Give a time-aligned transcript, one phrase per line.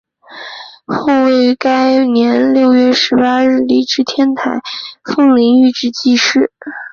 [0.87, 4.59] 后于该年六月十八日礼置天台
[5.03, 6.51] 奉领玉旨济世。